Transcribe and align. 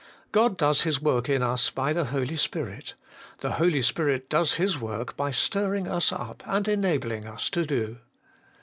God 0.31 0.57
does 0.57 0.81
His 0.81 0.99
work 0.99 1.29
in 1.29 1.43
us 1.43 1.69
by 1.69 1.93
the 1.93 2.05
Holy 2.05 2.35
Spirit; 2.35 2.95
the 3.41 3.51
Holy 3.51 3.83
Spirit 3.83 4.29
does 4.31 4.55
His 4.55 4.79
work 4.79 5.15
by 5.15 5.29
stirring 5.29 5.87
us 5.87 6.11
up 6.11 6.41
and 6.47 6.67
enabling 6.67 7.27
us 7.27 7.51
to 7.51 7.67
do. 7.67 7.99